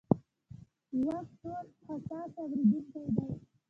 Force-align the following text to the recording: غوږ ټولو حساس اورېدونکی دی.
غوږ 1.03 1.27
ټولو 1.39 1.71
حساس 1.87 2.31
اورېدونکی 2.41 3.03
دی. 3.15 3.27